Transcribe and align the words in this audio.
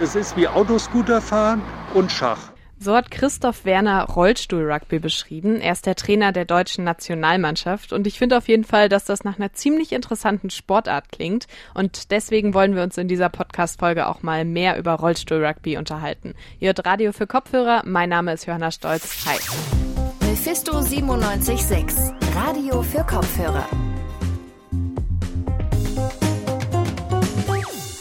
Es 0.00 0.14
ist 0.14 0.36
wie 0.36 0.46
Autoscooter 0.46 1.20
fahren 1.20 1.60
und 1.92 2.12
Schach. 2.12 2.52
So 2.78 2.94
hat 2.94 3.10
Christoph 3.10 3.64
Werner 3.64 4.04
Rollstuhl-Rugby 4.04 5.00
beschrieben. 5.00 5.60
Er 5.60 5.72
ist 5.72 5.86
der 5.86 5.96
Trainer 5.96 6.30
der 6.30 6.44
deutschen 6.44 6.84
Nationalmannschaft 6.84 7.92
und 7.92 8.06
ich 8.06 8.16
finde 8.16 8.38
auf 8.38 8.46
jeden 8.46 8.62
Fall, 8.62 8.88
dass 8.88 9.04
das 9.04 9.24
nach 9.24 9.40
einer 9.40 9.52
ziemlich 9.52 9.90
interessanten 9.90 10.50
Sportart 10.50 11.08
klingt 11.10 11.48
und 11.74 12.12
deswegen 12.12 12.54
wollen 12.54 12.76
wir 12.76 12.84
uns 12.84 12.96
in 12.96 13.08
dieser 13.08 13.28
Podcast-Folge 13.28 14.06
auch 14.06 14.22
mal 14.22 14.44
mehr 14.44 14.78
über 14.78 14.92
Rollstuhl-Rugby 14.92 15.76
unterhalten. 15.76 16.34
Ihr 16.60 16.68
hört 16.68 16.86
Radio 16.86 17.12
für 17.12 17.26
Kopfhörer, 17.26 17.82
mein 17.84 18.10
Name 18.10 18.32
ist 18.32 18.46
Johanna 18.46 18.70
Stolz. 18.70 19.26
Hi. 19.26 19.38
Mephisto 20.28 20.78
97.6, 20.78 22.12
Radio 22.36 22.82
für 22.82 23.02
Kopfhörer. 23.02 23.66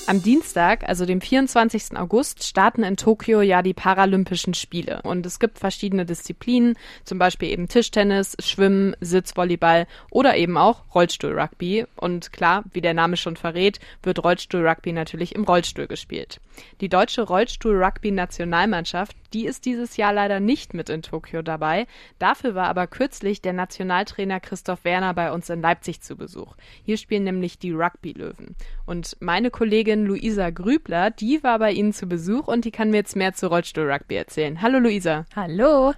Am 0.10 0.22
Dienstag, 0.22 0.88
also 0.88 1.06
dem 1.06 1.20
24. 1.20 1.98
August, 1.98 2.46
starten 2.46 2.84
in 2.84 2.96
Tokio 2.96 3.42
ja 3.42 3.62
die 3.62 3.74
Paralympischen 3.74 4.54
Spiele. 4.54 5.02
Und 5.04 5.26
es 5.26 5.38
gibt 5.38 5.60
verschiedene 5.60 6.06
Disziplinen, 6.06 6.78
zum 7.04 7.20
Beispiel 7.20 7.50
eben 7.50 7.68
Tischtennis, 7.68 8.38
Schwimmen, 8.40 8.96
Sitzvolleyball 9.02 9.86
oder 10.10 10.38
eben 10.38 10.56
auch 10.56 10.96
Rollstuhlrugby. 10.96 11.88
Und 11.98 12.32
klar, 12.32 12.64
wie 12.72 12.80
der 12.80 12.94
Name 12.94 13.18
schon 13.18 13.36
verrät, 13.36 13.82
wird 14.02 14.24
Rollstuhlrugby 14.24 14.94
natürlich 14.94 15.36
im 15.36 15.44
Rollstuhl 15.44 15.88
gespielt. 15.88 16.40
Die 16.82 16.90
deutsche 16.90 17.24
Rollstuhl-Rugby-Nationalmannschaft, 17.24 19.16
die 19.34 19.46
ist 19.46 19.66
dieses 19.66 19.98
Jahr 19.98 20.14
leider 20.14 20.40
nicht 20.40 20.74
mit 20.74 20.90
in 20.90 21.02
Tokio 21.02 21.42
dabei. 21.42 21.86
Dafür 22.18 22.56
war 22.56 22.68
aber 22.68 22.88
kürzlich 22.88 23.42
der 23.42 23.54
Nationaltrainer 23.54 24.40
Christoph 24.40 24.84
Werner 24.84 25.14
bei 25.14 25.32
uns 25.32 25.50
in 25.50 25.62
Leipzig 25.62 26.02
zu 26.02 26.16
Besuch. 26.16 26.56
Hier 26.84 26.98
spielen 26.98 27.26
nämlich 27.26 27.60
die 27.60 27.72
Rugby-Löwen. 27.72 28.56
Und 28.86 29.18
meine 29.20 29.52
Kollegin 29.52 29.97
Kollegin 29.98 30.06
Luisa 30.06 30.50
Grübler, 30.52 31.12
die 31.12 31.44
war 31.44 31.60
bei 31.60 31.72
Ihnen 31.72 31.94
zu 31.94 32.08
Besuch 32.08 32.48
und 32.48 32.66
die 32.66 32.72
kann 32.72 32.92
mir 32.92 32.98
jetzt 32.98 33.16
mehr 33.16 33.34
zu 33.34 33.48
Rollstuhl-Rugby 33.48 34.16
erzählen. 34.16 34.62
Hallo 34.62 34.80
Luisa. 34.80 35.26
Hallo. 35.36 35.94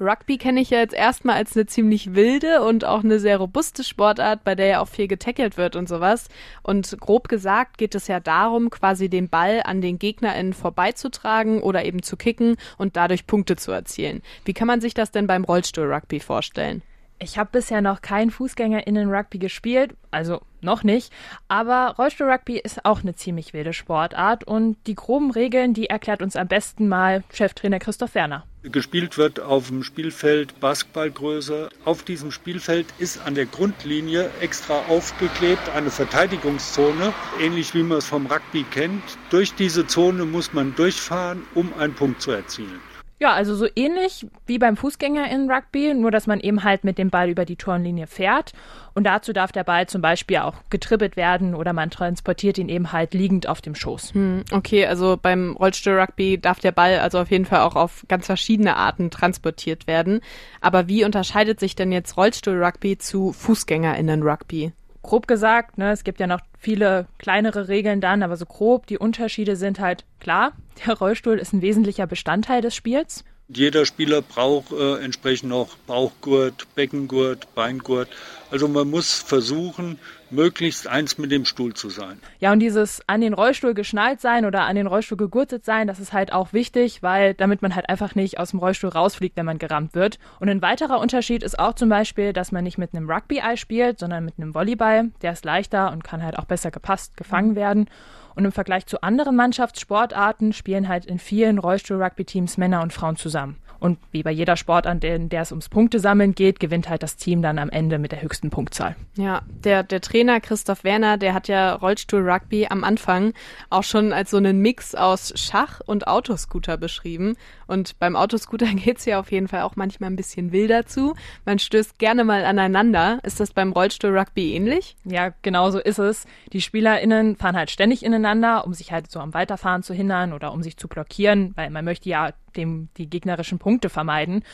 Rugby 0.00 0.36
kenne 0.36 0.60
ich 0.60 0.70
ja 0.70 0.78
jetzt 0.78 0.94
erstmal 0.94 1.36
als 1.36 1.54
eine 1.54 1.66
ziemlich 1.66 2.14
wilde 2.14 2.62
und 2.62 2.84
auch 2.84 3.04
eine 3.04 3.20
sehr 3.20 3.36
robuste 3.36 3.84
Sportart, 3.84 4.42
bei 4.42 4.56
der 4.56 4.66
ja 4.66 4.80
auch 4.80 4.88
viel 4.88 5.06
getackelt 5.06 5.56
wird 5.56 5.76
und 5.76 5.88
sowas. 5.88 6.28
Und 6.62 6.96
grob 6.98 7.28
gesagt 7.28 7.78
geht 7.78 7.94
es 7.94 8.08
ja 8.08 8.18
darum, 8.18 8.70
quasi 8.70 9.08
den 9.08 9.28
Ball 9.28 9.62
an 9.64 9.80
den 9.80 10.00
GegnerInnen 10.00 10.54
vorbeizutragen 10.54 11.62
oder 11.62 11.84
eben 11.84 12.02
zu 12.02 12.16
kicken 12.16 12.56
und 12.78 12.96
dadurch 12.96 13.28
Punkte 13.28 13.54
zu 13.54 13.70
erzielen. 13.70 14.22
Wie 14.44 14.54
kann 14.54 14.66
man 14.66 14.80
sich 14.80 14.94
das 14.94 15.12
denn 15.12 15.28
beim 15.28 15.44
Rollstuhl-Rugby 15.44 16.18
vorstellen? 16.18 16.82
Ich 17.22 17.38
habe 17.38 17.50
bisher 17.52 17.82
noch 17.82 18.02
kein 18.02 18.32
Fußgängerinnen-Rugby 18.32 19.38
gespielt, 19.38 19.94
also 20.10 20.40
noch 20.60 20.82
nicht, 20.82 21.12
aber 21.46 21.94
Rollstuhl-Rugby 21.96 22.58
ist 22.58 22.84
auch 22.84 23.02
eine 23.02 23.14
ziemlich 23.14 23.52
wilde 23.52 23.72
Sportart 23.72 24.42
und 24.42 24.76
die 24.88 24.96
groben 24.96 25.30
Regeln, 25.30 25.72
die 25.72 25.86
erklärt 25.86 26.20
uns 26.20 26.34
am 26.34 26.48
besten 26.48 26.88
mal 26.88 27.22
Cheftrainer 27.32 27.78
Christoph 27.78 28.16
Werner. 28.16 28.44
Gespielt 28.64 29.18
wird 29.18 29.38
auf 29.38 29.68
dem 29.68 29.84
Spielfeld 29.84 30.58
Basketballgröße. 30.58 31.68
Auf 31.84 32.02
diesem 32.02 32.32
Spielfeld 32.32 32.86
ist 32.98 33.24
an 33.24 33.36
der 33.36 33.46
Grundlinie 33.46 34.28
extra 34.40 34.80
aufgeklebt 34.88 35.68
eine 35.76 35.90
Verteidigungszone, 35.90 37.14
ähnlich 37.40 37.72
wie 37.72 37.84
man 37.84 37.98
es 37.98 38.06
vom 38.06 38.26
Rugby 38.26 38.64
kennt. 38.64 39.02
Durch 39.30 39.54
diese 39.54 39.86
Zone 39.86 40.24
muss 40.24 40.52
man 40.52 40.74
durchfahren, 40.74 41.44
um 41.54 41.72
einen 41.78 41.94
Punkt 41.94 42.20
zu 42.20 42.32
erzielen. 42.32 42.80
Ja, 43.22 43.34
also 43.34 43.54
so 43.54 43.68
ähnlich 43.76 44.26
wie 44.46 44.58
beim 44.58 44.76
Fußgänger 44.76 45.30
in 45.30 45.48
Rugby, 45.48 45.94
nur 45.94 46.10
dass 46.10 46.26
man 46.26 46.40
eben 46.40 46.64
halt 46.64 46.82
mit 46.82 46.98
dem 46.98 47.08
Ball 47.08 47.28
über 47.28 47.44
die 47.44 47.54
Tornlinie 47.54 48.08
fährt. 48.08 48.52
Und 48.94 49.04
dazu 49.04 49.32
darf 49.32 49.52
der 49.52 49.62
Ball 49.62 49.86
zum 49.86 50.02
Beispiel 50.02 50.38
auch 50.38 50.56
getribbelt 50.70 51.16
werden 51.16 51.54
oder 51.54 51.72
man 51.72 51.90
transportiert 51.90 52.58
ihn 52.58 52.68
eben 52.68 52.90
halt 52.90 53.14
liegend 53.14 53.46
auf 53.46 53.60
dem 53.60 53.76
Schoß. 53.76 54.14
Hm, 54.14 54.42
okay, 54.50 54.86
also 54.86 55.16
beim 55.22 55.56
Rollstuhl-Rugby 55.56 56.38
darf 56.38 56.58
der 56.58 56.72
Ball 56.72 56.98
also 56.98 57.20
auf 57.20 57.30
jeden 57.30 57.44
Fall 57.44 57.60
auch 57.60 57.76
auf 57.76 58.04
ganz 58.08 58.26
verschiedene 58.26 58.74
Arten 58.74 59.12
transportiert 59.12 59.86
werden. 59.86 60.20
Aber 60.60 60.88
wie 60.88 61.04
unterscheidet 61.04 61.60
sich 61.60 61.76
denn 61.76 61.92
jetzt 61.92 62.16
Rollstuhl-Rugby 62.16 62.98
zu 62.98 63.32
Fußgängerinnen-Rugby? 63.32 64.72
Grob 65.02 65.26
gesagt, 65.26 65.78
ne, 65.78 65.92
es 65.92 66.04
gibt 66.04 66.20
ja 66.20 66.26
noch 66.26 66.40
viele 66.58 67.06
kleinere 67.18 67.68
Regeln 67.68 68.00
dann, 68.00 68.22
aber 68.22 68.36
so 68.36 68.46
grob, 68.46 68.86
die 68.86 68.98
Unterschiede 68.98 69.56
sind 69.56 69.80
halt 69.80 70.04
klar. 70.20 70.52
Der 70.86 70.96
Rollstuhl 70.96 71.38
ist 71.38 71.52
ein 71.52 71.62
wesentlicher 71.62 72.06
Bestandteil 72.06 72.62
des 72.62 72.74
Spiels. 72.74 73.24
Jeder 73.48 73.84
Spieler 73.84 74.22
braucht 74.22 74.72
äh, 74.72 75.02
entsprechend 75.02 75.50
noch 75.50 75.76
Bauchgurt, 75.86 76.66
Beckengurt, 76.74 77.54
Beingurt. 77.54 78.08
Also 78.50 78.68
man 78.68 78.88
muss 78.88 79.14
versuchen, 79.14 79.98
möglichst 80.32 80.86
eins 80.88 81.18
mit 81.18 81.30
dem 81.30 81.44
Stuhl 81.44 81.74
zu 81.74 81.90
sein. 81.90 82.18
Ja, 82.40 82.52
und 82.52 82.58
dieses 82.58 83.02
an 83.06 83.20
den 83.20 83.34
Rollstuhl 83.34 83.74
geschnallt 83.74 84.20
sein 84.20 84.44
oder 84.44 84.62
an 84.62 84.76
den 84.76 84.86
Rollstuhl 84.86 85.18
gegurtet 85.18 85.64
sein, 85.64 85.86
das 85.86 86.00
ist 86.00 86.12
halt 86.12 86.32
auch 86.32 86.52
wichtig, 86.52 87.02
weil 87.02 87.34
damit 87.34 87.62
man 87.62 87.74
halt 87.74 87.88
einfach 87.88 88.14
nicht 88.14 88.38
aus 88.38 88.50
dem 88.50 88.58
Rollstuhl 88.58 88.90
rausfliegt, 88.90 89.36
wenn 89.36 89.46
man 89.46 89.58
gerammt 89.58 89.94
wird. 89.94 90.18
Und 90.40 90.48
ein 90.48 90.62
weiterer 90.62 91.00
Unterschied 91.00 91.42
ist 91.42 91.58
auch 91.58 91.74
zum 91.74 91.88
Beispiel, 91.88 92.32
dass 92.32 92.52
man 92.52 92.64
nicht 92.64 92.78
mit 92.78 92.94
einem 92.94 93.10
Rugby-Ei 93.10 93.56
spielt, 93.56 93.98
sondern 93.98 94.24
mit 94.24 94.34
einem 94.38 94.54
Volleyball. 94.54 95.10
Der 95.22 95.32
ist 95.32 95.44
leichter 95.44 95.92
und 95.92 96.04
kann 96.04 96.22
halt 96.22 96.38
auch 96.38 96.46
besser 96.46 96.70
gepasst 96.70 97.16
gefangen 97.16 97.54
werden. 97.54 97.88
Und 98.34 98.44
im 98.44 98.52
Vergleich 98.52 98.86
zu 98.86 99.02
anderen 99.02 99.36
Mannschaftssportarten 99.36 100.52
spielen 100.52 100.88
halt 100.88 101.04
in 101.04 101.18
vielen 101.18 101.58
Rollstuhl-Rugby-Teams 101.58 102.56
Männer 102.56 102.82
und 102.82 102.92
Frauen 102.92 103.16
zusammen. 103.16 103.56
Und 103.82 103.98
wie 104.12 104.22
bei 104.22 104.30
jeder 104.30 104.56
Sportart, 104.56 105.02
in 105.02 105.28
der 105.28 105.42
es 105.42 105.50
ums 105.50 105.68
Punktesammeln 105.68 106.36
geht, 106.36 106.60
gewinnt 106.60 106.88
halt 106.88 107.02
das 107.02 107.16
Team 107.16 107.42
dann 107.42 107.58
am 107.58 107.68
Ende 107.68 107.98
mit 107.98 108.12
der 108.12 108.22
höchsten 108.22 108.48
Punktzahl. 108.48 108.94
Ja, 109.16 109.42
der, 109.64 109.82
der 109.82 110.00
Trainer 110.00 110.40
Christoph 110.40 110.84
Werner, 110.84 111.18
der 111.18 111.34
hat 111.34 111.48
ja 111.48 111.74
Rollstuhl-Rugby 111.74 112.68
am 112.70 112.84
Anfang 112.84 113.32
auch 113.70 113.82
schon 113.82 114.12
als 114.12 114.30
so 114.30 114.36
einen 114.36 114.60
Mix 114.60 114.94
aus 114.94 115.32
Schach 115.34 115.80
und 115.84 116.06
Autoscooter 116.06 116.76
beschrieben. 116.76 117.34
Und 117.66 117.98
beim 117.98 118.14
Autoscooter 118.14 118.66
geht's 118.72 119.04
ja 119.04 119.18
auf 119.18 119.32
jeden 119.32 119.48
Fall 119.48 119.62
auch 119.62 119.74
manchmal 119.74 120.10
ein 120.10 120.16
bisschen 120.16 120.52
wilder 120.52 120.86
zu. 120.86 121.16
Man 121.44 121.58
stößt 121.58 121.98
gerne 121.98 122.22
mal 122.22 122.44
aneinander. 122.44 123.18
Ist 123.24 123.40
das 123.40 123.52
beim 123.52 123.72
Rollstuhl-Rugby 123.72 124.54
ähnlich? 124.54 124.94
Ja, 125.04 125.32
genau 125.42 125.72
so 125.72 125.80
ist 125.80 125.98
es. 125.98 126.28
Die 126.52 126.60
SpielerInnen 126.60 127.34
fahren 127.34 127.56
halt 127.56 127.72
ständig 127.72 128.04
ineinander, 128.04 128.64
um 128.64 128.74
sich 128.74 128.92
halt 128.92 129.10
so 129.10 129.18
am 129.18 129.34
Weiterfahren 129.34 129.82
zu 129.82 129.92
hindern 129.92 130.32
oder 130.32 130.52
um 130.52 130.62
sich 130.62 130.76
zu 130.76 130.86
blockieren, 130.86 131.52
weil 131.56 131.70
man 131.70 131.84
möchte 131.84 132.08
ja 132.08 132.30
dem 132.52 132.88
die 132.96 133.08
gegnerischen 133.08 133.58
Punkte 133.58 133.88
vermeiden. 133.88 134.44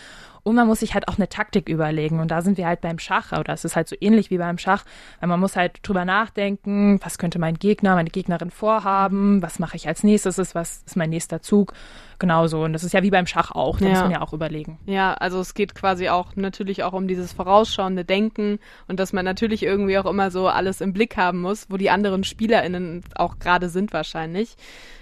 Und 0.43 0.55
man 0.55 0.67
muss 0.67 0.81
sich 0.81 0.95
halt 0.95 1.09
auch 1.09 1.17
eine 1.17 1.29
Taktik 1.29 1.69
überlegen. 1.69 2.21
Und 2.21 2.31
da 2.31 2.43
sind 2.43 2.59
wir 2.59 2.67
halt 2.67 2.81
beim 2.81 2.99
Schach, 2.99 3.33
oder 3.33 3.53
es 3.53 3.65
ist 3.65 3.77
halt 3.77 3.89
so 3.89 3.97
ähnlich 4.01 4.31
wie 4.31 4.39
beim 4.39 4.59
Schach, 4.59 4.85
weil 5.21 5.29
man 5.29 5.41
muss 5.41 5.57
halt 5.57 5.81
drüber 5.83 6.05
nachdenken, 6.05 7.01
was 7.03 7.19
könnte 7.19 7.39
mein 7.39 7.59
Gegner, 7.59 7.95
meine 7.95 8.11
Gegnerin 8.11 8.51
vorhaben, 8.51 9.43
was 9.43 9.59
mache 9.59 9.77
ich 9.77 9.89
als 9.89 10.03
nächstes, 10.03 10.55
was 10.55 10.83
ist 10.87 10.97
mein 10.97 11.11
nächster 11.11 11.43
Zug. 11.43 11.73
Genauso. 12.19 12.65
Und 12.65 12.73
das 12.73 12.83
ist 12.83 12.93
ja 12.93 13.03
wie 13.03 13.11
beim 13.11 13.27
Schach 13.27 13.53
auch, 13.53 13.79
da 13.79 13.85
ja. 13.85 13.91
muss 13.93 14.01
man 14.01 14.11
ja 14.11 14.23
auch 14.23 14.33
überlegen. 14.33 14.79
Ja, 14.87 15.15
also 15.15 15.39
es 15.39 15.55
geht 15.55 15.75
quasi 15.75 16.09
auch 16.09 16.35
natürlich 16.35 16.83
auch 16.83 16.93
um 16.93 17.07
dieses 17.07 17.33
vorausschauende 17.33 18.05
Denken 18.05 18.59
und 18.89 18.99
dass 18.99 19.13
man 19.13 19.25
natürlich 19.25 19.63
irgendwie 19.63 19.99
auch 19.99 20.07
immer 20.07 20.31
so 20.31 20.49
alles 20.49 20.81
im 20.81 20.93
Blick 20.93 21.17
haben 21.17 21.41
muss, 21.41 21.67
wo 21.71 21.77
die 21.77 21.91
anderen 21.91 22.25
SpielerInnen 22.25 23.05
auch 23.15 23.39
gerade 23.39 23.69
sind 23.69 23.93
wahrscheinlich. 23.93 24.57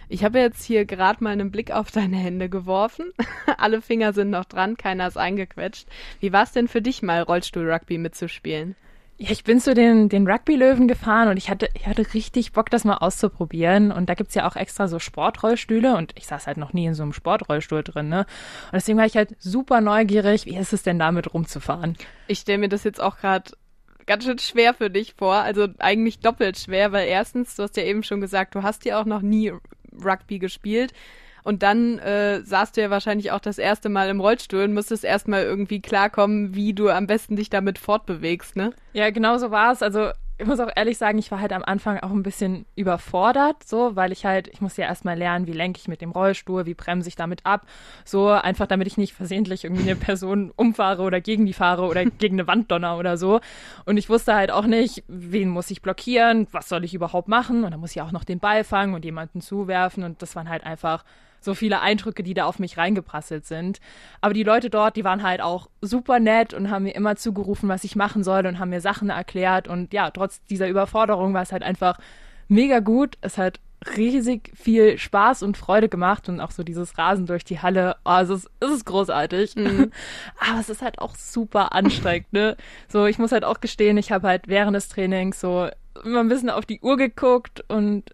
Ich 0.08 0.22
habe 0.22 0.38
jetzt 0.38 0.62
hier 0.62 0.84
gerade 0.84 1.24
mal 1.24 1.30
einen 1.30 1.50
Blick 1.50 1.72
auf 1.72 1.90
deine 1.90 2.16
Hände 2.16 2.48
geworfen. 2.48 3.12
Alle 3.58 3.82
Finger 3.82 4.12
sind 4.12 4.30
noch 4.30 4.44
dran, 4.44 4.76
keiner 4.76 5.08
ist 5.08 5.16
eingequetscht. 5.26 5.86
Wie 6.20 6.32
war 6.32 6.44
es 6.44 6.52
denn 6.52 6.68
für 6.68 6.80
dich 6.80 7.02
mal, 7.02 7.22
Rollstuhl-Rugby 7.22 7.98
mitzuspielen? 7.98 8.76
Ja, 9.18 9.30
ich 9.30 9.44
bin 9.44 9.60
zu 9.60 9.72
den, 9.72 10.10
den 10.10 10.28
Rugby-Löwen 10.28 10.88
gefahren 10.88 11.28
und 11.28 11.38
ich 11.38 11.48
hatte, 11.48 11.70
ich 11.72 11.86
hatte 11.86 12.12
richtig 12.12 12.52
Bock, 12.52 12.68
das 12.68 12.84
mal 12.84 12.98
auszuprobieren. 12.98 13.90
Und 13.90 14.10
da 14.10 14.14
gibt's 14.14 14.34
ja 14.34 14.46
auch 14.46 14.56
extra 14.56 14.88
so 14.88 14.98
Sportrollstühle 14.98 15.96
und 15.96 16.12
ich 16.16 16.26
saß 16.26 16.46
halt 16.46 16.58
noch 16.58 16.74
nie 16.74 16.84
in 16.84 16.94
so 16.94 17.02
einem 17.02 17.14
Sportrollstuhl 17.14 17.82
drin, 17.82 18.10
ne? 18.10 18.20
Und 18.20 18.74
deswegen 18.74 18.98
war 18.98 19.06
ich 19.06 19.16
halt 19.16 19.34
super 19.38 19.80
neugierig, 19.80 20.44
wie 20.44 20.56
ist 20.56 20.74
es 20.74 20.82
denn 20.82 20.98
damit 20.98 21.32
rumzufahren? 21.32 21.96
Ich 22.26 22.40
stelle 22.40 22.58
mir 22.58 22.68
das 22.68 22.84
jetzt 22.84 23.00
auch 23.00 23.16
gerade 23.16 23.52
ganz 24.04 24.24
schön 24.24 24.38
schwer 24.38 24.74
für 24.74 24.90
dich 24.90 25.14
vor. 25.14 25.36
Also 25.36 25.68
eigentlich 25.78 26.20
doppelt 26.20 26.58
schwer, 26.58 26.92
weil 26.92 27.08
erstens, 27.08 27.56
du 27.56 27.62
hast 27.62 27.78
ja 27.78 27.84
eben 27.84 28.02
schon 28.02 28.20
gesagt, 28.20 28.54
du 28.54 28.62
hast 28.62 28.84
ja 28.84 29.00
auch 29.00 29.06
noch 29.06 29.22
nie 29.22 29.50
Rugby 30.04 30.38
gespielt. 30.38 30.92
Und 31.46 31.62
dann 31.62 32.00
äh, 32.00 32.42
saßt 32.42 32.76
du 32.76 32.80
ja 32.80 32.90
wahrscheinlich 32.90 33.30
auch 33.30 33.38
das 33.38 33.58
erste 33.58 33.88
Mal 33.88 34.08
im 34.08 34.20
Rollstuhl 34.20 34.64
und 34.64 34.74
musstest 34.74 35.04
erstmal 35.04 35.44
irgendwie 35.44 35.80
klarkommen, 35.80 36.56
wie 36.56 36.74
du 36.74 36.88
am 36.88 37.06
besten 37.06 37.36
dich 37.36 37.50
damit 37.50 37.78
fortbewegst, 37.78 38.56
ne? 38.56 38.72
Ja, 38.94 39.10
genau 39.10 39.38
so 39.38 39.52
war 39.52 39.70
es. 39.70 39.80
Also 39.80 40.10
ich 40.38 40.46
muss 40.48 40.58
auch 40.58 40.70
ehrlich 40.74 40.98
sagen, 40.98 41.18
ich 41.18 41.30
war 41.30 41.40
halt 41.40 41.52
am 41.52 41.62
Anfang 41.62 42.00
auch 42.00 42.10
ein 42.10 42.24
bisschen 42.24 42.66
überfordert, 42.74 43.62
so, 43.62 43.94
weil 43.94 44.10
ich 44.10 44.26
halt, 44.26 44.48
ich 44.48 44.60
muss 44.60 44.76
ja 44.76 44.86
erstmal 44.86 45.16
lernen, 45.16 45.46
wie 45.46 45.52
lenke 45.52 45.78
ich 45.78 45.86
mit 45.86 46.00
dem 46.00 46.10
Rollstuhl, 46.10 46.66
wie 46.66 46.74
bremse 46.74 47.08
ich 47.08 47.14
damit 47.14 47.46
ab, 47.46 47.64
so, 48.04 48.28
einfach 48.30 48.66
damit 48.66 48.88
ich 48.88 48.96
nicht 48.96 49.14
versehentlich 49.14 49.62
irgendwie 49.62 49.84
eine 49.84 49.94
Person 49.94 50.52
umfahre 50.56 51.02
oder 51.02 51.20
gegen 51.20 51.46
die 51.46 51.52
fahre 51.52 51.86
oder 51.86 52.04
gegen 52.18 52.34
eine 52.34 52.48
Wand 52.48 52.72
donner 52.72 52.98
oder 52.98 53.16
so. 53.16 53.38
Und 53.84 53.98
ich 53.98 54.10
wusste 54.10 54.34
halt 54.34 54.50
auch 54.50 54.66
nicht, 54.66 55.04
wen 55.06 55.48
muss 55.48 55.70
ich 55.70 55.80
blockieren, 55.80 56.48
was 56.50 56.68
soll 56.68 56.82
ich 56.82 56.92
überhaupt 56.92 57.28
machen 57.28 57.62
und 57.62 57.70
dann 57.70 57.78
muss 57.78 57.92
ich 57.92 58.02
auch 58.02 58.10
noch 58.10 58.24
den 58.24 58.40
Ball 58.40 58.64
fangen 58.64 58.94
und 58.94 59.04
jemanden 59.04 59.40
zuwerfen 59.40 60.02
und 60.02 60.22
das 60.22 60.34
waren 60.34 60.48
halt 60.48 60.64
einfach 60.64 61.04
so 61.46 61.54
viele 61.54 61.80
Eindrücke, 61.80 62.22
die 62.22 62.34
da 62.34 62.44
auf 62.44 62.58
mich 62.58 62.76
reingeprasselt 62.76 63.46
sind. 63.46 63.80
Aber 64.20 64.34
die 64.34 64.42
Leute 64.42 64.68
dort, 64.68 64.96
die 64.96 65.04
waren 65.04 65.22
halt 65.22 65.40
auch 65.40 65.70
super 65.80 66.20
nett 66.20 66.52
und 66.52 66.70
haben 66.70 66.82
mir 66.82 66.94
immer 66.94 67.16
zugerufen, 67.16 67.70
was 67.70 67.84
ich 67.84 67.96
machen 67.96 68.22
soll 68.22 68.44
und 68.46 68.58
haben 68.58 68.68
mir 68.68 68.82
Sachen 68.82 69.08
erklärt. 69.08 69.68
Und 69.68 69.94
ja, 69.94 70.10
trotz 70.10 70.44
dieser 70.44 70.68
Überforderung 70.68 71.32
war 71.32 71.42
es 71.42 71.52
halt 71.52 71.62
einfach 71.62 71.98
mega 72.48 72.80
gut. 72.80 73.16
Es 73.22 73.38
hat 73.38 73.60
riesig 73.96 74.50
viel 74.54 74.98
Spaß 74.98 75.42
und 75.42 75.56
Freude 75.56 75.88
gemacht 75.88 76.28
und 76.28 76.40
auch 76.40 76.50
so 76.50 76.62
dieses 76.62 76.98
Rasen 76.98 77.26
durch 77.26 77.44
die 77.44 77.60
Halle. 77.60 77.96
Oh, 78.04 78.18
es 78.20 78.28
ist, 78.30 78.50
es 78.60 78.70
ist 78.70 78.86
großartig. 78.86 79.56
Mhm. 79.56 79.92
Aber 80.38 80.60
es 80.60 80.68
ist 80.68 80.82
halt 80.82 80.98
auch 80.98 81.14
super 81.14 81.72
anstrengend, 81.72 82.32
ne? 82.32 82.56
So, 82.88 83.06
ich 83.06 83.18
muss 83.18 83.32
halt 83.32 83.44
auch 83.44 83.60
gestehen, 83.60 83.96
ich 83.96 84.12
habe 84.12 84.28
halt 84.28 84.48
während 84.48 84.74
des 84.74 84.88
Trainings 84.88 85.40
so 85.40 85.68
immer 86.04 86.20
ein 86.20 86.28
bisschen 86.28 86.50
auf 86.50 86.66
die 86.66 86.80
Uhr 86.80 86.96
geguckt 86.96 87.64
und 87.68 88.04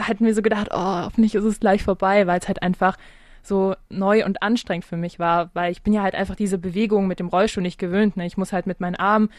halt 0.00 0.20
mir 0.20 0.34
so 0.34 0.42
gedacht, 0.42 0.68
oh, 0.70 1.04
hoffentlich 1.04 1.34
ist 1.34 1.44
es 1.44 1.60
gleich 1.60 1.82
vorbei, 1.82 2.26
weil 2.26 2.38
es 2.38 2.48
halt 2.48 2.62
einfach 2.62 2.96
so 3.42 3.74
neu 3.88 4.24
und 4.24 4.42
anstrengend 4.42 4.84
für 4.84 4.96
mich 4.96 5.18
war, 5.18 5.50
weil 5.54 5.72
ich 5.72 5.82
bin 5.82 5.92
ja 5.92 6.02
halt 6.02 6.14
einfach 6.14 6.36
diese 6.36 6.58
Bewegung 6.58 7.06
mit 7.06 7.18
dem 7.18 7.28
Rollstuhl 7.28 7.62
nicht 7.62 7.78
gewöhnt. 7.78 8.16
Ne? 8.16 8.26
Ich 8.26 8.36
muss 8.36 8.52
halt 8.52 8.66
mit 8.66 8.80
meinen 8.80 8.96
Armen 8.96 9.30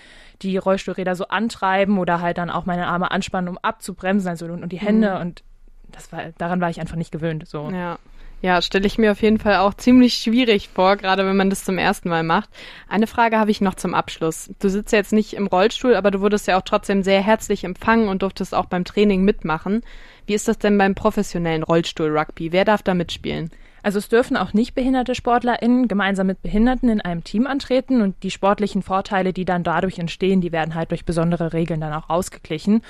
die 0.41 0.57
Rollstuhlräder 0.57 1.15
so 1.15 1.27
antreiben 1.27 1.97
oder 1.97 2.21
halt 2.21 2.37
dann 2.37 2.49
auch 2.49 2.65
meine 2.65 2.87
Arme 2.87 3.11
anspannen, 3.11 3.49
um 3.49 3.57
abzubremsen, 3.59 4.29
also 4.29 4.45
und, 4.45 4.63
und 4.63 4.71
die 4.71 4.79
Hände 4.79 5.15
mhm. 5.15 5.21
und 5.21 5.43
das 5.91 6.11
war, 6.11 6.31
daran 6.37 6.61
war 6.61 6.69
ich 6.69 6.79
einfach 6.79 6.95
nicht 6.95 7.11
gewöhnt. 7.11 7.47
So. 7.47 7.69
Ja. 7.69 7.97
Ja, 8.41 8.61
stelle 8.61 8.87
ich 8.87 8.97
mir 8.97 9.11
auf 9.11 9.21
jeden 9.21 9.37
Fall 9.37 9.57
auch 9.57 9.73
ziemlich 9.73 10.13
schwierig 10.13 10.69
vor, 10.69 10.95
gerade 10.95 11.25
wenn 11.25 11.35
man 11.35 11.49
das 11.49 11.65
zum 11.65 11.77
ersten 11.77 12.07
Mal 12.07 12.23
macht. 12.23 12.49
Eine 12.87 13.05
Frage 13.05 13.37
habe 13.37 13.51
ich 13.51 13.59
noch 13.59 13.75
zum 13.75 13.93
Abschluss. 13.93 14.49
Du 14.59 14.69
sitzt 14.69 14.93
jetzt 14.93 15.11
nicht 15.11 15.33
im 15.33 15.47
Rollstuhl, 15.47 15.93
aber 15.93 16.09
du 16.09 16.21
wurdest 16.21 16.47
ja 16.47 16.57
auch 16.57 16.63
trotzdem 16.63 17.03
sehr 17.03 17.21
herzlich 17.21 17.65
empfangen 17.65 18.07
und 18.07 18.21
durftest 18.21 18.55
auch 18.55 18.67
beim 18.67 18.85
Training 18.85 19.23
mitmachen. 19.23 19.81
Wie 20.25 20.35
ist 20.35 20.47
das 20.47 20.57
denn 20.57 20.77
beim 20.77 20.95
professionellen 20.95 21.63
Rollstuhl-Rugby? 21.63 22.53
Wer 22.53 22.63
darf 22.63 22.81
da 22.81 22.93
mitspielen? 22.93 23.51
Also 23.83 23.99
es 23.99 24.09
dürfen 24.09 24.37
auch 24.37 24.53
nicht 24.53 24.75
behinderte 24.75 25.15
SportlerInnen 25.15 25.87
gemeinsam 25.87 26.27
mit 26.27 26.41
Behinderten 26.41 26.89
in 26.89 27.01
einem 27.01 27.23
Team 27.23 27.47
antreten 27.47 28.01
und 28.01 28.21
die 28.23 28.31
sportlichen 28.31 28.81
Vorteile, 28.81 29.33
die 29.33 29.45
dann 29.45 29.63
dadurch 29.63 29.99
entstehen, 29.99 30.41
die 30.41 30.51
werden 30.51 30.75
halt 30.75 30.91
durch 30.91 31.05
besondere 31.05 31.53
Regeln 31.53 31.81
dann 31.81 31.93
auch 31.93 32.09
ausgeglichen. 32.09 32.81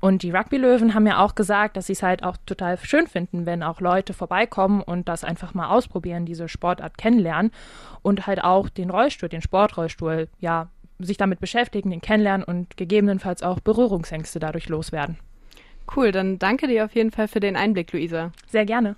Und 0.00 0.22
die 0.22 0.30
Rugby-Löwen 0.30 0.94
haben 0.94 1.06
ja 1.06 1.22
auch 1.22 1.34
gesagt, 1.34 1.76
dass 1.76 1.86
sie 1.86 1.92
es 1.92 2.02
halt 2.02 2.22
auch 2.22 2.36
total 2.46 2.78
schön 2.78 3.06
finden, 3.06 3.46
wenn 3.46 3.62
auch 3.62 3.80
Leute 3.80 4.12
vorbeikommen 4.12 4.82
und 4.82 5.08
das 5.08 5.24
einfach 5.24 5.54
mal 5.54 5.68
ausprobieren, 5.68 6.24
diese 6.24 6.48
Sportart 6.48 6.98
kennenlernen 6.98 7.52
und 8.02 8.26
halt 8.26 8.42
auch 8.42 8.68
den 8.68 8.90
Rollstuhl, 8.90 9.28
den 9.28 9.42
Sportrollstuhl, 9.42 10.28
ja, 10.40 10.68
sich 10.98 11.16
damit 11.16 11.40
beschäftigen, 11.40 11.90
den 11.90 12.00
kennenlernen 12.00 12.44
und 12.44 12.76
gegebenenfalls 12.76 13.42
auch 13.42 13.60
Berührungsängste 13.60 14.40
dadurch 14.40 14.68
loswerden. 14.68 15.16
Cool, 15.94 16.12
dann 16.12 16.38
danke 16.38 16.66
dir 16.66 16.84
auf 16.84 16.94
jeden 16.94 17.12
Fall 17.12 17.28
für 17.28 17.40
den 17.40 17.56
Einblick, 17.56 17.92
Luisa. 17.92 18.32
Sehr 18.46 18.66
gerne. 18.66 18.96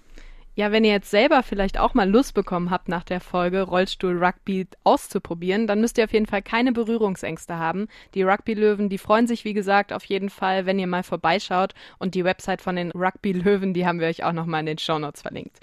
Ja, 0.57 0.73
wenn 0.73 0.85
ihr 0.85 0.91
jetzt 0.91 1.11
selber 1.11 1.43
vielleicht 1.43 1.79
auch 1.79 1.95
mal 1.95 2.11
Lust 2.11 2.35
bekommen 2.35 2.71
habt, 2.71 2.89
nach 2.89 3.05
der 3.05 3.21
Folge 3.21 3.63
Rollstuhl 3.63 4.23
Rugby 4.23 4.67
auszuprobieren, 4.83 5.69
dann 5.69 5.81
müsst 5.81 5.97
ihr 5.97 6.05
auf 6.05 6.13
jeden 6.13 6.27
Fall 6.27 6.43
keine 6.43 6.73
Berührungsängste 6.73 7.57
haben. 7.57 7.87
Die 8.15 8.25
Rugby-Löwen, 8.25 8.89
die 8.89 8.99
freuen 8.99 9.29
sich, 9.29 9.45
wie 9.45 9.55
gesagt, 9.55 9.93
auf 9.93 10.05
jeden 10.05 10.29
Fall, 10.29 10.67
wenn 10.67 10.81
ihr 10.81 10.89
mal 10.89 11.05
vorbeischaut. 11.05 11.75
Und 11.99 12.17
die 12.17 12.25
Website 12.25 12.63
von 12.63 12.75
den 12.75 12.91
Rugby-Löwen, 12.91 13.75
die 13.75 13.87
haben 13.87 14.01
wir 14.01 14.09
euch 14.09 14.25
auch 14.25 14.33
nochmal 14.33 14.61
in 14.61 14.67
den 14.67 14.79
Show 14.79 14.99
Notes 14.99 15.23
verlinkt. 15.23 15.59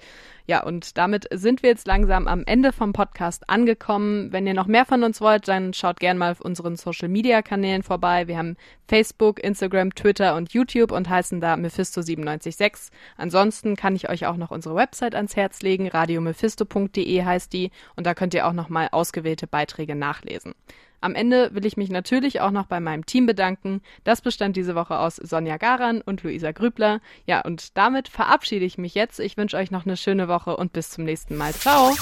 Ja, 0.48 0.62
und 0.62 0.96
damit 0.96 1.28
sind 1.30 1.62
wir 1.62 1.68
jetzt 1.68 1.86
langsam 1.86 2.26
am 2.26 2.42
Ende 2.46 2.72
vom 2.72 2.94
Podcast 2.94 3.50
angekommen. 3.50 4.32
Wenn 4.32 4.46
ihr 4.46 4.54
noch 4.54 4.66
mehr 4.66 4.86
von 4.86 5.02
uns 5.02 5.20
wollt, 5.20 5.46
dann 5.46 5.74
schaut 5.74 6.00
gerne 6.00 6.18
mal 6.18 6.32
auf 6.32 6.40
unseren 6.40 6.76
Social 6.76 7.10
Media 7.10 7.42
Kanälen 7.42 7.82
vorbei. 7.82 8.28
Wir 8.28 8.38
haben 8.38 8.56
Facebook, 8.88 9.44
Instagram, 9.44 9.94
Twitter 9.94 10.36
und 10.36 10.54
YouTube 10.54 10.90
und 10.90 11.10
heißen 11.10 11.42
da 11.42 11.52
Mephisto976. 11.52 12.88
Ansonsten 13.18 13.76
kann 13.76 13.94
ich 13.94 14.08
euch 14.08 14.24
auch 14.24 14.38
noch 14.38 14.50
unsere 14.50 14.74
Website 14.74 15.14
ans 15.14 15.36
Herz 15.36 15.60
legen. 15.60 15.86
radiomephisto.de 15.86 17.24
heißt 17.24 17.52
die 17.52 17.70
und 17.96 18.06
da 18.06 18.14
könnt 18.14 18.32
ihr 18.32 18.46
auch 18.46 18.54
noch 18.54 18.70
mal 18.70 18.88
ausgewählte 18.90 19.46
Beiträge 19.46 19.96
nachlesen. 19.96 20.54
Am 21.00 21.14
Ende 21.14 21.54
will 21.54 21.64
ich 21.64 21.76
mich 21.76 21.90
natürlich 21.90 22.40
auch 22.40 22.50
noch 22.50 22.66
bei 22.66 22.80
meinem 22.80 23.06
Team 23.06 23.26
bedanken. 23.26 23.82
Das 24.04 24.20
bestand 24.20 24.56
diese 24.56 24.74
Woche 24.74 24.98
aus 24.98 25.16
Sonja 25.16 25.56
Garan 25.56 26.00
und 26.00 26.22
Luisa 26.22 26.52
Grübler. 26.52 27.00
Ja, 27.26 27.40
und 27.42 27.76
damit 27.76 28.08
verabschiede 28.08 28.64
ich 28.64 28.78
mich 28.78 28.94
jetzt. 28.94 29.20
Ich 29.20 29.36
wünsche 29.36 29.56
euch 29.56 29.70
noch 29.70 29.86
eine 29.86 29.96
schöne 29.96 30.28
Woche 30.28 30.56
und 30.56 30.72
bis 30.72 30.90
zum 30.90 31.04
nächsten 31.04 31.36
Mal. 31.36 31.52
Ciao. 31.52 31.94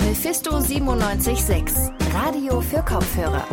Mephisto 0.00 0.52
976, 0.52 1.92
Radio 2.14 2.60
für 2.60 2.82
Kopfhörer. 2.82 3.46